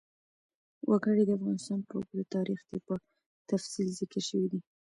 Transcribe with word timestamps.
وګړي 0.89 1.23
د 1.25 1.31
افغانستان 1.37 1.79
په 1.87 1.91
اوږده 1.97 2.23
تاریخ 2.35 2.59
کې 2.67 2.77
په 2.87 2.93
تفصیل 3.49 3.87
ذکر 3.99 4.21
شوی 4.29 4.47
دی. 4.51 4.61